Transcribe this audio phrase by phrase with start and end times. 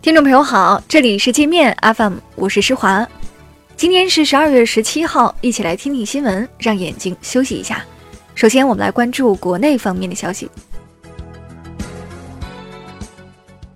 [0.00, 3.06] 听众朋友好，这里是界面 FM，我是施华。
[3.76, 7.84] 今天是十二月十七号，一起来听听新闻，让眼睛休息一下。
[8.36, 10.48] 首先，我们来关注国内方面的消息。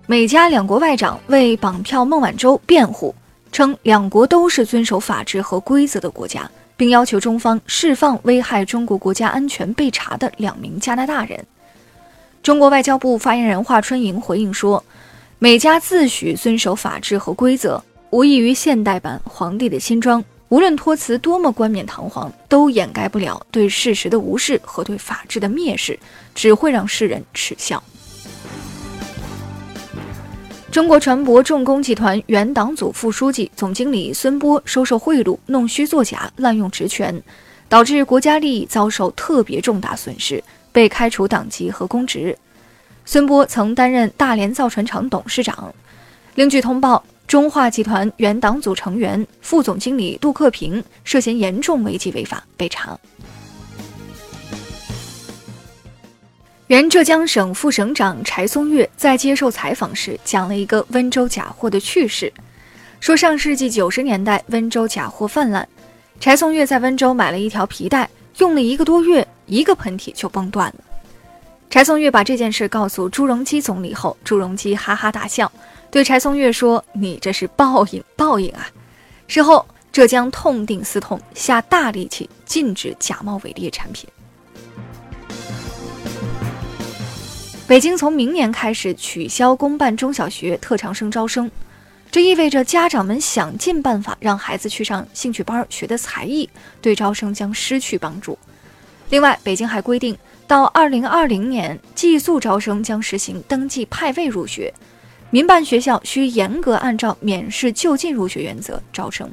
[0.07, 3.13] 美加两国外长为绑票孟晚舟辩护，
[3.51, 11.45] 称两国都是遵守法治和规则的国家，并要求中方释放危害中国国家安全被查的两名加拿大人。
[12.41, 14.81] 中国外交部发言人华春莹回应说。
[15.43, 20.23] 美加自诩遵守法治和规则，无异于现代版皇帝的新装。
[20.47, 25.99] 无论托词多么冠冕堂皇，都掩盖不了对事实的无视和对法治的蔑视，
[26.33, 27.83] 只会让世人耻笑。
[30.71, 37.21] 中国船舶重工集团原党组副书记、总经理孙波收受贿赂、弄虚作假、滥用职权，
[37.67, 40.41] 导致国家利益遭受特别重大损失，
[40.71, 42.33] 被开除党籍和公职。
[43.05, 45.73] 孙波曾担任大连造船厂董事长。
[46.35, 52.97] 另据通报，中化集团原党组成员、副总经理杜克平涉嫌严重违纪违法被查。
[56.67, 62.33] 原浙江省副省长柴松岳在接受采访时讲了一个温州假货的趣事，
[62.99, 65.67] 说上世纪九十年代温州假货泛滥，
[66.19, 70.92] 柴松岳在温州买了一条皮带，用了一个多月，一个喷嚏就崩断了。
[71.73, 75.51] 柴松岳把这件事告诉朱镕基总理后，朱镕基哈哈大笑，
[75.89, 78.69] 对柴松岳说：“你这是报应，报应啊！”
[79.25, 84.07] 事后，浙江痛定思痛，下大力气禁止假冒伪劣产品。
[87.67, 91.49] 北京从明年开始取消公办中小学特长生招生，
[92.11, 96.47] 这意味着家长们想尽办法让孩子去上兴趣班学的才艺，
[96.81, 98.37] 对招生将失去帮助。
[99.09, 100.15] 另外，北京还规定。
[100.47, 104.73] 到二零二零年，寄宿招生将实行登记派位入学，
[105.29, 109.29] 民办学校需严格按照免试就近入学原则招生。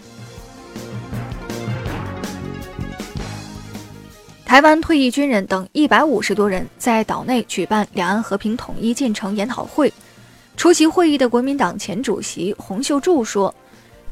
[4.44, 9.92] 台湾退役军人等一百五十多人在岛内举办两岸和平统一进程研讨会，
[10.56, 13.54] 出席会议的国民党前主席洪秀柱说：“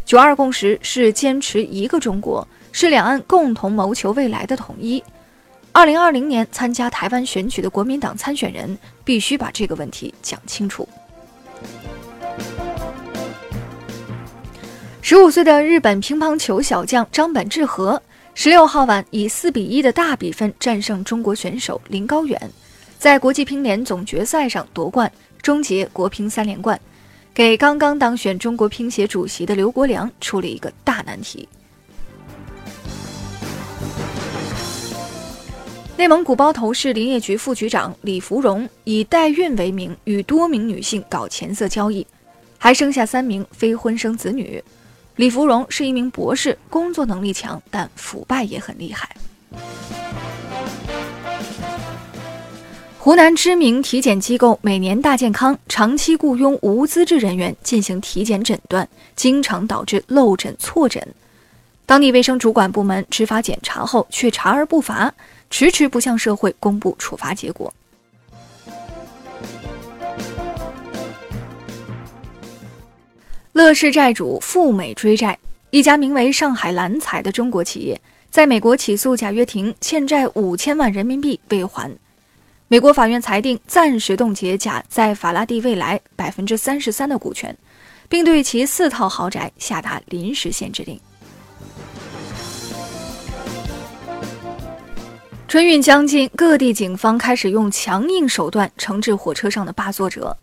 [0.05, 5.03] 九二共识是坚持一个中国，是两岸共同谋求未来的统一。”
[5.73, 10.89] 二零二零年参加台湾选举的国民党参选人必须把这个问题讲清楚。
[15.01, 18.03] 十五岁的日本乒乓球小将张本智和
[18.35, 22.39] 十六号晚以四比一的大比分战胜中国选手林高远，
[22.99, 26.79] 在国际乒联总决赛上夺冠，终结国乒三连冠，
[27.33, 31.49] 给刚刚当选中国乒协主席的刘国梁出了一个大难题。
[35.99, 42.07] 内蒙古包头市林业局副局长李福荣以代孕为名与多名女性搞钱色交易，
[42.57, 44.63] 还生下三名非婚生子女。
[45.17, 49.09] 李福荣是一名博士，工作能力强，但腐败也很厉害。
[53.01, 61.05] 湖南知名体检机构每年大健康长期雇佣无资质人员进行体检诊断，经常导致漏诊错诊。
[61.85, 65.13] 当地卫生主管部门执法检查后，却查而不罚。
[65.51, 67.73] 迟迟不向社会公布处罚结果。
[73.53, 75.37] 乐视债主赴美追债，
[75.71, 78.01] 一家名为上海蓝彩的中国企业
[78.31, 81.91] 在美国起诉贾跃亭欠债五千万人民币未还，
[82.69, 87.57] 美国法院裁定暂时冻结贾在法拉第未来百分之三十三的股权，
[88.09, 91.01] 并对其四套豪宅下达临时限制令。
[95.49, 100.37] 春运将近，各地警方开始用强硬手段惩治火车上的霸座者。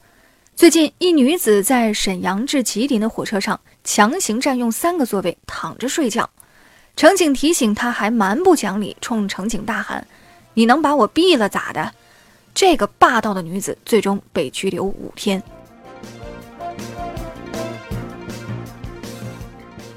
[0.56, 6.28] 最近，一女子在沈阳至吉林的火车上强行占用三个座位，躺着睡觉。
[6.96, 10.08] 乘警提醒她，还蛮不讲理，冲乘警大喊
[10.56, 11.94] ：“你能把我毙了咋的？”
[12.56, 15.40] 这个霸道的女子最终被拘留五天。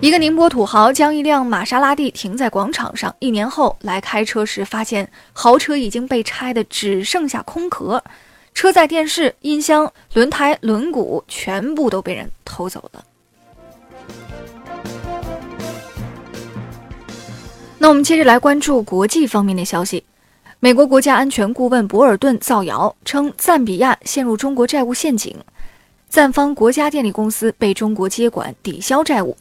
[0.01, 8.01] 一个宁波土豪将一辆玛莎拉蒂停在广场上，一年后来开车时，发现豪车已经被拆的只剩下空壳，
[8.55, 13.05] 车载电视、音箱、轮胎、轮毂全部都被人偷走了。
[17.77, 20.05] 那我们接着来关注国际方面的消息，
[20.61, 25.37] 美国国家安全顾问博尔顿造谣称，赞比亚陷入中国债务陷阱，
[26.09, 29.37] 赞方国家电力公司被中国接管抵消债务。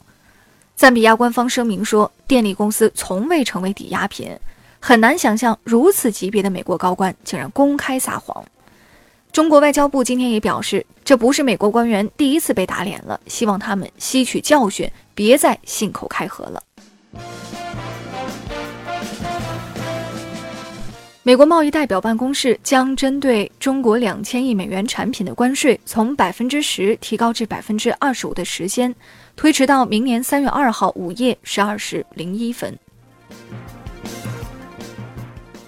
[0.78, 4.30] 赞比亚官方声明说，电力公司从未成为抵押品，
[4.78, 8.44] 很难想象如此级别的美国高官竟然公开撒谎。
[9.32, 16.62] 中国外交部今天也表示，这不是美国官员第一次被打脸了，希望他们吸取教训，别再信口开河了。
[21.28, 28.94] 美国贸易代表办公室将针对中国两千亿美元产品的关税从百分之十提高至百分之二十五的时间，
[29.36, 32.74] 推迟到明年三月二号午夜十二时零一分。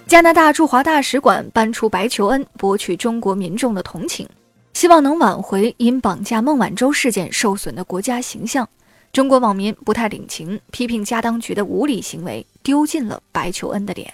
[0.06, 4.26] 加拿大驻华大使馆搬出白求恩，博取中国民众的同情，
[4.72, 8.66] 希望能挽回因绑架孟晚舟事件受损的国家形象。
[9.12, 14.10] 中国网民不太领情，批评加当局的无理行为丢尽了白求恩的脸。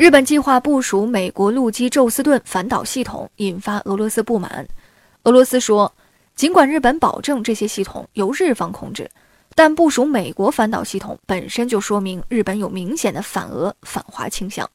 [0.00, 4.66] 日本计划部署美国陆基宙斯盾反导系统，引发俄罗斯不满。
[5.24, 5.92] 俄罗斯说，
[6.34, 9.06] 尽管日本保证这些系统由日方控制，
[9.54, 14.66] 但部署美国反导系统本身就说明日本有明显的反俄反华倾向。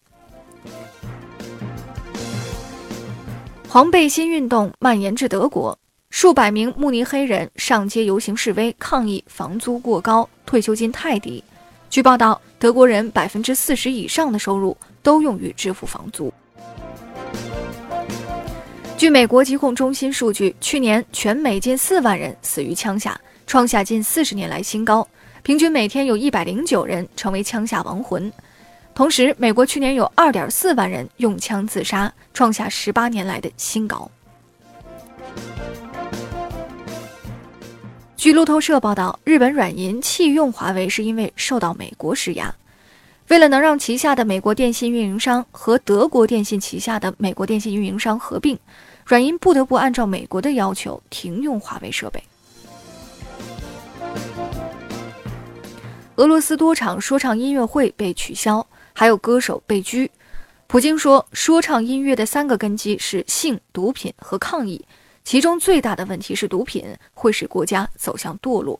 [3.67, 5.75] 黄背心运动蔓延至德国，
[6.11, 11.43] 数百名慕尼黑人上街游行示威，抗议房租过高、退休金太低。
[11.89, 14.77] 据报道，德国人百分之四十以上的收入。
[15.05, 16.33] 都用于支付房租。
[18.97, 25.07] 据美国疾控中心数据，去年全美近四万人死于枪下，创下近四十年来新高，
[25.43, 28.33] 平均每天有一百零九人成为枪下亡魂。
[28.95, 34.09] 同时，美国去年有二点四万人用枪自杀，创下十八年来的新高。
[38.17, 42.51] 据路透社报道，日本软银弃用华为是因为受到美国施压。
[43.29, 48.57] 为了能让旗下的美国电信运营商和德国电信旗下的美国电信运营商合并，
[49.03, 52.23] 软银不得不按照美国的要求停用华为设备。
[56.17, 60.09] 俄罗斯多场说唱音乐会被取消，还有歌手被拘。
[60.67, 64.85] 普京说，说唱音乐的三个根基是性、毒品和抗议，
[65.23, 68.79] 其中最大的问题是毒品会使国家走向堕落。